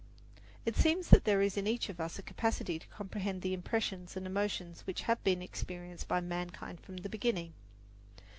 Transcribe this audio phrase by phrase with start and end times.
[0.65, 3.43] It seems to me that there is in each of us a capacity to comprehend
[3.43, 7.53] the impressions and emotions which have been experienced by mankind from the beginning.